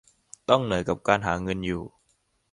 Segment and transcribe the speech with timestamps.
[0.49, 1.83] ต้องเหนื่อยกับการหาเงินอยู่